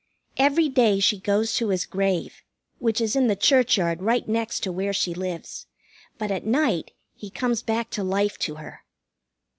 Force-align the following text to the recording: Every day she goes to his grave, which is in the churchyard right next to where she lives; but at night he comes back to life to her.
Every 0.37 0.67
day 0.67 0.99
she 0.99 1.19
goes 1.19 1.53
to 1.57 1.69
his 1.69 1.85
grave, 1.85 2.41
which 2.79 2.99
is 2.99 3.15
in 3.15 3.27
the 3.27 3.35
churchyard 3.35 4.01
right 4.01 4.27
next 4.27 4.61
to 4.61 4.71
where 4.71 4.93
she 4.93 5.13
lives; 5.13 5.67
but 6.17 6.31
at 6.31 6.43
night 6.43 6.89
he 7.13 7.29
comes 7.29 7.61
back 7.61 7.91
to 7.91 8.03
life 8.03 8.39
to 8.39 8.55
her. 8.55 8.83